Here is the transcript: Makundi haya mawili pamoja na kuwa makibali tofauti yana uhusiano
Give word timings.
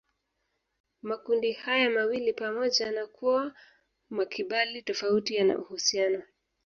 Makundi 1.01 1.51
haya 1.53 1.89
mawili 1.89 2.33
pamoja 2.33 2.91
na 2.91 3.07
kuwa 3.07 3.53
makibali 4.09 4.81
tofauti 4.81 5.35
yana 5.35 5.57
uhusiano 5.57 6.23